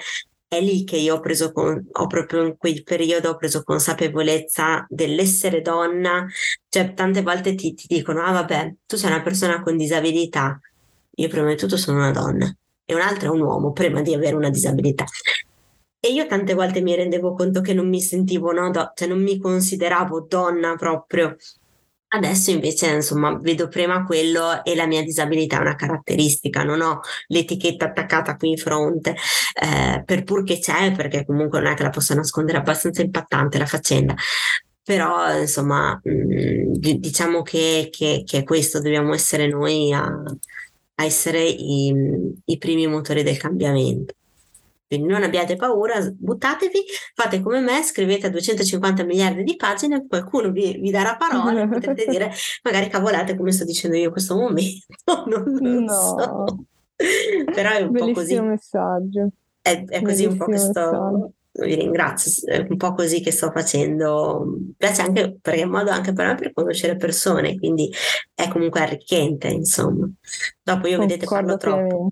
[0.47, 4.85] è lì che io ho preso, con, ho proprio in quel periodo ho preso consapevolezza
[4.89, 6.27] dell'essere donna,
[6.67, 10.59] cioè tante volte ti, ti dicono, ah vabbè, tu sei una persona con disabilità,
[11.21, 12.53] io prima di tutto sono una donna
[12.83, 15.05] e un'altra è un uomo prima di avere una disabilità.
[16.03, 19.21] E io tante volte mi rendevo conto che non mi sentivo, no, do- cioè non
[19.21, 21.37] mi consideravo donna proprio.
[22.13, 26.99] Adesso invece, insomma, vedo prima quello e la mia disabilità è una caratteristica, non ho
[27.27, 29.15] l'etichetta attaccata qui in fronte,
[29.61, 33.01] eh, per pur che c'è, perché comunque non è che la posso nascondere, è abbastanza
[33.01, 34.15] impattante la faccenda.
[34.83, 40.11] Però, insomma, mh, mm, diciamo che, che, che questo dobbiamo essere noi a,
[40.95, 41.93] a essere i,
[42.45, 44.13] i primi motori del cambiamento.
[44.91, 50.51] Quindi non abbiate paura, buttatevi, fate come me, scrivete a 250 miliardi di pagine, qualcuno
[50.51, 52.29] vi, vi darà parola e potrete dire
[52.63, 54.85] magari cavolate come sto dicendo io in questo momento,
[55.27, 55.93] non lo no.
[55.93, 56.65] so.
[56.97, 58.39] Però è un Bellissimo po' così.
[58.41, 59.29] messaggio.
[59.61, 63.51] È, è così un po' che sto, vi ringrazio, è un po' così che sto
[63.51, 64.57] facendo.
[64.77, 67.91] Piace anche perché è un modo anche per me per conoscere persone, quindi
[68.33, 70.09] è comunque arricchente, insomma.
[70.63, 72.11] Dopo io vedete parlo troppo.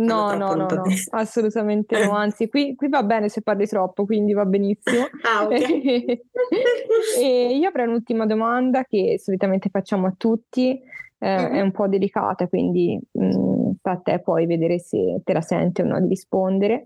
[0.00, 4.32] No, no, no, no, assolutamente no, anzi qui, qui, va bene se parli troppo, quindi
[4.32, 5.08] va benissimo.
[5.22, 6.22] Ah, okay.
[7.20, 10.80] e io avrei un'ultima domanda che solitamente facciamo a tutti,
[11.18, 11.52] eh, mm-hmm.
[11.52, 15.40] è un po' delicata, quindi mh, mm, sta a te poi vedere se te la
[15.40, 16.84] senti o no di rispondere.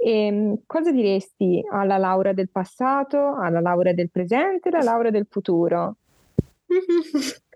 [0.00, 5.10] E, ehm, cosa diresti alla Laura del passato, alla Laura del presente e alla Laura
[5.10, 5.96] del futuro?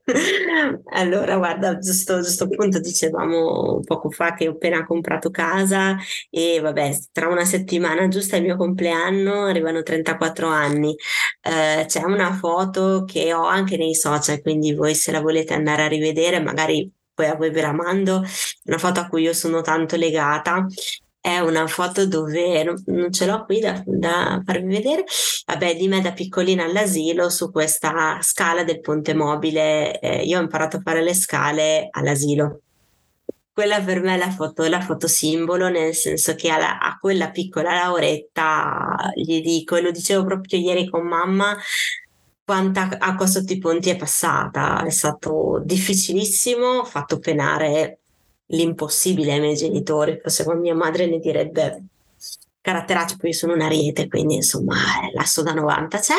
[0.94, 5.96] Allora, guarda, giusto, giusto appunto dicevamo poco fa che ho appena comprato casa
[6.28, 10.94] e vabbè, tra una settimana giusta è il mio compleanno, arrivano 34 anni.
[11.40, 15.84] Eh, c'è una foto che ho anche nei social, quindi voi se la volete andare
[15.84, 18.24] a rivedere, magari poi a voi ve la mando,
[18.64, 20.66] una foto a cui io sono tanto legata
[21.22, 25.04] è una foto dove non, ce l'ho qui da, da, farvi vedere.
[25.46, 30.00] Vabbè, di me da piccolina all'asilo su questa scala del ponte mobile.
[30.00, 32.62] Eh, io ho imparato a fare le scale all'asilo.
[33.52, 37.30] Quella per me è la foto, la foto simbolo, nel senso che alla, a quella
[37.30, 41.56] piccola Lauretta gli dico, e lo dicevo proprio ieri con mamma,
[42.44, 44.84] quanta acqua sotto i ponti è passata.
[44.84, 48.00] È stato difficilissimo, ho fatto penare
[48.52, 51.84] l'impossibile ai miei genitori, forse con mia madre ne direbbe
[52.60, 54.76] caratteraccio, poi sono un ariete, quindi insomma
[55.14, 56.14] l'asso da 90 c'è,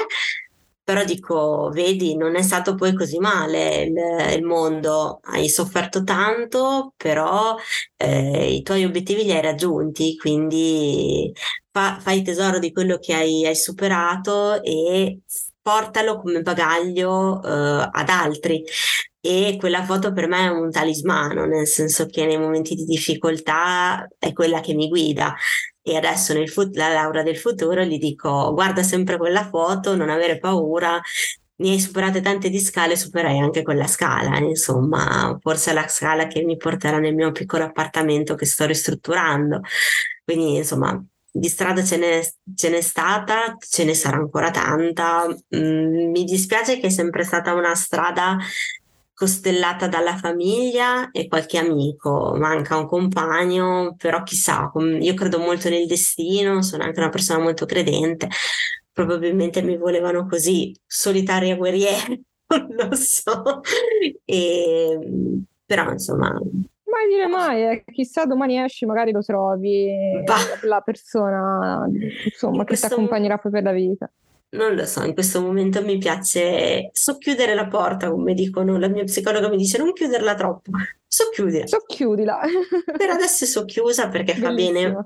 [0.83, 3.95] però dico, vedi, non è stato poi così male il,
[4.35, 7.55] il mondo, hai sofferto tanto, però
[7.95, 11.31] eh, i tuoi obiettivi li hai raggiunti, quindi
[11.71, 15.21] fa, fai tesoro di quello che hai, hai superato e
[15.61, 18.63] portalo come bagaglio eh, ad altri
[19.25, 24.05] e quella foto per me è un talismano, nel senso che nei momenti di difficoltà
[24.19, 25.33] è quella che mi guida.
[25.81, 30.09] E adesso nel fut- la Laura del futuro gli dico guarda sempre quella foto, non
[30.09, 30.99] avere paura,
[31.55, 36.27] ne hai superate tante di scale, superai anche quella scala, insomma, forse è la scala
[36.27, 39.61] che mi porterà nel mio piccolo appartamento che sto ristrutturando.
[40.25, 42.21] Quindi, insomma, di strada ce n'è,
[42.55, 45.25] ce n'è, stata, ce ne sarà ancora tanta.
[45.55, 48.37] Mm, mi dispiace che è sempre stata una strada
[49.23, 55.87] costellata dalla famiglia e qualche amico, manca un compagno, però chissà, io credo molto nel
[55.87, 58.27] destino, sono anche una persona molto credente,
[58.91, 62.07] probabilmente mi volevano così, solitaria guerriera,
[62.67, 63.61] non lo so,
[64.25, 64.99] e,
[65.65, 66.27] però insomma...
[66.27, 67.83] Mai dire mai, eh.
[67.93, 69.89] chissà domani esci, magari lo trovi,
[70.25, 70.67] bah.
[70.67, 71.87] la persona
[72.25, 74.11] insomma, che ti accompagnerà poi per la vita
[74.53, 79.03] non lo so, in questo momento mi piace socchiudere la porta, come dicono, la mia
[79.03, 80.71] psicologa mi dice non chiuderla troppo,
[81.07, 81.67] socchiudila.
[81.67, 82.39] Socchiudila.
[82.97, 84.47] per adesso è socchiusa perché Bellissimo.
[84.47, 85.03] fa bene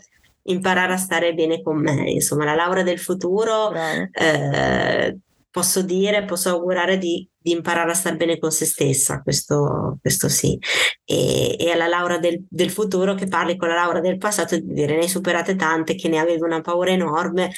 [0.49, 5.17] imparare a stare bene con me, insomma la laurea del futuro eh,
[5.57, 10.29] posso dire, posso augurare di, di, imparare a stare bene con se stessa, questo, questo
[10.29, 10.57] sì,
[11.03, 14.61] e, e alla laurea del, del, futuro che parli con la laurea del passato e
[14.63, 17.51] dire ne hai superate tante che ne avevo una paura enorme,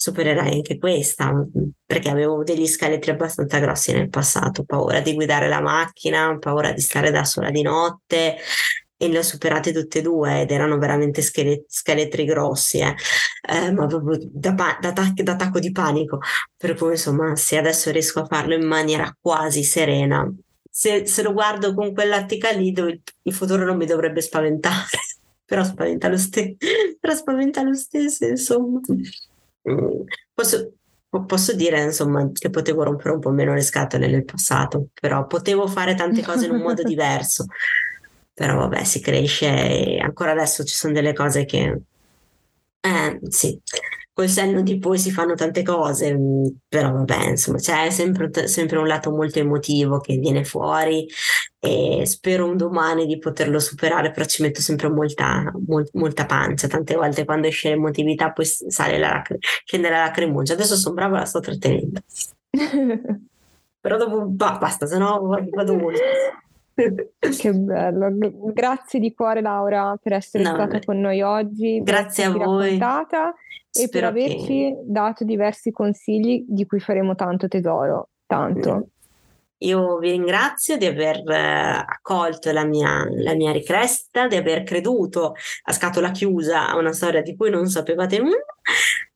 [0.00, 1.32] supererai anche questa,
[1.84, 6.80] perché avevo degli scheletri abbastanza grossi nel passato, paura di guidare la macchina, paura di
[6.80, 8.36] stare da sola di notte
[9.00, 12.94] e le ho superate tutte e due ed erano veramente schelet- scheletri grossi, eh.
[13.48, 16.18] Eh, ma proprio da, pa- da, da attacco di panico,
[16.56, 20.28] per cui insomma se adesso riesco a farlo in maniera quasi serena,
[20.70, 24.98] se, se lo guardo con quell'ottica lì il, il futuro non mi dovrebbe spaventare,
[25.44, 26.56] però spaventa lo, ste-
[27.00, 28.80] però spaventa lo stesso insomma.
[30.32, 30.72] Posso,
[31.26, 35.66] posso dire insomma che potevo rompere un po' meno le scatole nel passato, però potevo
[35.66, 37.46] fare tante cose in un modo diverso.
[38.32, 41.80] Però vabbè, si cresce e ancora adesso ci sono delle cose che...
[42.80, 43.60] Eh, sì,
[44.18, 48.78] col senno di poi si fanno tante cose, mm, però vabbè, insomma, c'è sempre, sempre
[48.78, 51.06] un lato molto emotivo che viene fuori
[51.60, 56.66] e spero un domani di poterlo superare, però ci metto sempre molta, mol, molta pancia.
[56.66, 59.22] Tante volte quando esce l'emotività poi sale la,
[59.64, 60.54] scende la lacrimuccia.
[60.54, 62.00] Adesso sono brava, la sto trattenendo.
[63.80, 66.00] però dopo bah, basta, se no vado molto.
[67.38, 68.08] che bello,
[68.52, 71.80] grazie di cuore Laura per essere no, stata con noi oggi.
[71.84, 72.78] Grazie a voi.
[73.82, 74.82] E per averci che...
[74.84, 78.88] dato diversi consigli di cui faremo tanto tesoro, tanto.
[79.58, 85.34] io vi ringrazio di aver eh, accolto la mia, la mia richiesta, di aver creduto
[85.64, 88.36] a scatola chiusa a una storia di cui non sapevate nulla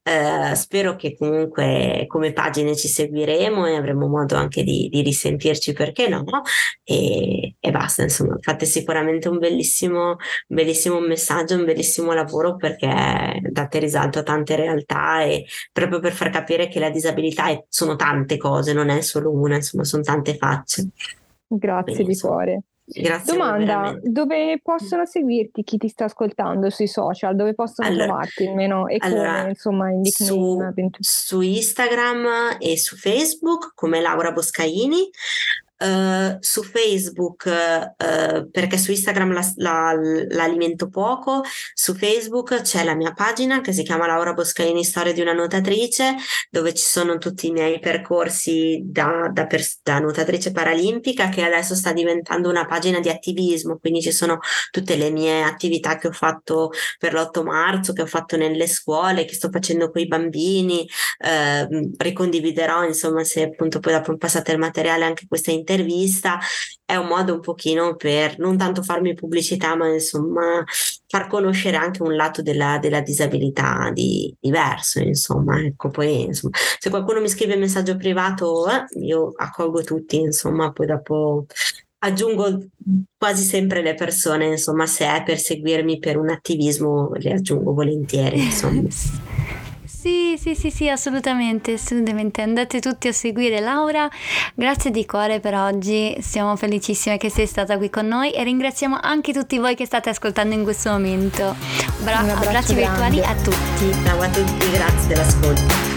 [0.05, 5.73] eh, spero che comunque come pagine ci seguiremo e avremo modo anche di, di risentirci
[5.73, 6.25] perché no?
[6.83, 10.17] E, e, basta insomma fate sicuramente un bellissimo,
[10.49, 16.31] bellissimo messaggio un bellissimo lavoro perché date risalto a tante realtà e proprio per far
[16.31, 20.37] capire che la disabilità è, sono tante cose non è solo una insomma sono tante
[20.37, 20.89] facce.
[21.47, 22.63] Grazie Quindi, di cuore
[23.01, 27.35] Grazie Domanda, dove possono seguirti chi ti sta ascoltando sui social?
[27.35, 30.59] Dove possono allora, trovarti almeno e allora, come insomma in su,
[30.99, 35.11] su Instagram e su Facebook come Laura Boscaini
[35.83, 41.43] Uh, su Facebook uh, perché su Instagram la, la, l'alimento poco,
[41.75, 46.15] su Facebook c'è la mia pagina che si chiama Laura Boscaini Storia di una nuotatrice
[46.51, 51.75] dove ci sono tutti i miei percorsi da, da, per, da nuotatrice paralimpica che adesso
[51.75, 54.39] sta diventando una pagina di attivismo, quindi ci sono
[54.71, 59.25] tutte le mie attività che ho fatto per l'8 marzo, che ho fatto nelle scuole,
[59.25, 60.89] che sto facendo con i bambini,
[61.27, 66.39] uh, ricondividerò insomma se appunto poi dopo passate il materiale anche questa intervista intervista
[66.85, 70.63] è un modo un pochino per non tanto farmi pubblicità, ma insomma
[71.07, 76.91] far conoscere anche un lato della, della disabilità di, diverso, insomma, ecco, poi insomma, se
[76.91, 81.47] qualcuno mi scrive messaggio privato, eh, io accolgo tutti, insomma, poi dopo
[82.05, 82.67] aggiungo
[83.17, 88.43] quasi sempre le persone, insomma, se è per seguirmi per un attivismo, le aggiungo volentieri,
[88.45, 88.89] insomma.
[90.03, 92.43] Sì, sì, sì, sì, assolutamente, assolutamente.
[92.43, 94.11] Andate tutti a seguire Laura.
[94.53, 96.17] Grazie di cuore per oggi.
[96.21, 100.11] Siamo felicissime che sei stata qui con noi e ringraziamo anche tutti voi che state
[100.11, 101.55] ascoltando in questo momento.
[102.03, 103.93] Bra- abbracci virtuali a tutti.
[104.05, 105.92] Ciao a tutti, grazie dell'ascolto.